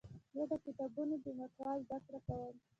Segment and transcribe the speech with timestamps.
[0.33, 2.55] زه د کتابونو د محتوا زده کړه کوم.